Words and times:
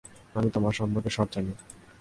আমি 0.35 0.49
তোমার 0.49 0.73
সম্পর্কে 0.73 1.09
সব 1.09 1.27
জানি। 1.31 1.51